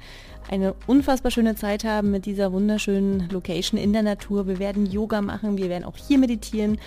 eine 0.49 0.73
unfassbar 0.87 1.31
schöne 1.31 1.55
Zeit 1.55 1.83
haben 1.83 2.11
mit 2.11 2.25
dieser 2.25 2.51
wunderschönen 2.51 3.29
Location 3.29 3.79
in 3.79 3.93
der 3.93 4.01
Natur. 4.01 4.47
Wir 4.47 4.59
werden 4.59 4.87
Yoga 4.87 5.21
machen, 5.21 5.57
wir 5.57 5.69
werden 5.69 5.83
auch 5.83 5.95
hier 5.95 6.17
meditieren. 6.17 6.79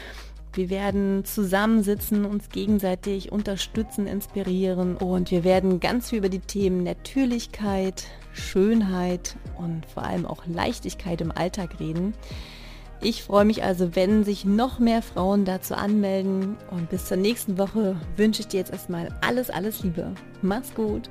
Wir 0.55 0.69
werden 0.69 1.25
zusammensitzen, 1.25 2.27
uns 2.27 2.51
gegenseitig 2.51 3.33
unterstützen, 3.33 4.07
inspirieren 4.07 4.97
und 4.97 5.31
wir 5.31 5.45
werden 5.45 5.81
ganz 5.81 6.11
viel 6.11 6.19
über 6.19 6.29
die 6.29 6.41
Themen 6.41 6.83
Natürlichkeit, 6.83 8.05
Schönheit 8.35 9.37
und 9.57 9.87
vor 9.87 10.03
allem 10.03 10.27
auch 10.27 10.47
Leichtigkeit 10.47 11.23
im 11.23 11.33
Alltag 11.33 11.81
reden. 11.81 12.13
Ich 13.01 13.23
freue 13.25 13.47
mich 13.47 13.65
also, 13.65 13.97
wenn 13.97 14.25
sich 14.25 14.45
noch 14.45 14.79
mehr 14.79 15.03
Frauen 15.03 15.45
dazu 15.45 15.75
anmelden 15.75 16.57
und 16.71 16.91
bis 16.91 17.07
zur 17.07 17.17
nächsten 17.17 17.59
Woche 17.59 17.97
wünsche 18.17 18.43
ich 18.43 18.49
dir 18.49 18.59
jetzt 18.59 18.73
erstmal 18.73 19.09
alles, 19.23 19.49
alles 19.49 19.83
Liebe. 19.83 20.13
Mach's 20.43 20.75
gut, 20.75 21.09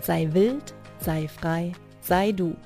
sei 0.00 0.30
wild, 0.32 0.74
sei 0.98 1.28
frei, 1.28 1.72
sei 2.00 2.32
du. 2.32 2.56